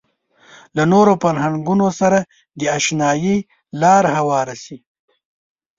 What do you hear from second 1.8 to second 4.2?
سره د اشنايي لاره